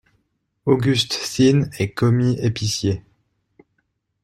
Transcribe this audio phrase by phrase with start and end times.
[0.65, 3.03] Auguste Thin est commis-épicier.